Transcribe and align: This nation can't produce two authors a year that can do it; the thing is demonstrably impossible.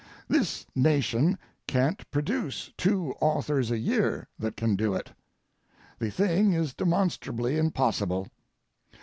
This 0.27 0.65
nation 0.73 1.37
can't 1.67 2.09
produce 2.09 2.71
two 2.75 3.13
authors 3.21 3.69
a 3.69 3.77
year 3.77 4.27
that 4.39 4.57
can 4.57 4.75
do 4.75 4.95
it; 4.95 5.11
the 5.99 6.09
thing 6.09 6.53
is 6.53 6.73
demonstrably 6.73 7.55
impossible. 7.59 8.27